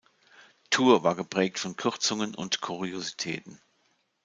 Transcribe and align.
Tour 0.71 1.03
war 1.03 1.15
geprägt 1.15 1.59
von 1.59 1.75
Kürzungen 1.75 2.33
und 2.33 2.59
Kuriositäten. 2.59 3.61